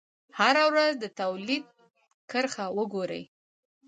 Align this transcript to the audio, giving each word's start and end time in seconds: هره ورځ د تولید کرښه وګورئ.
هره 0.39 0.63
ورځ 0.69 0.93
د 0.99 1.05
تولید 1.19 1.63
کرښه 2.31 2.65
وګورئ. 2.77 3.23